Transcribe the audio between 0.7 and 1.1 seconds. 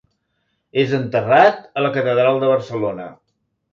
És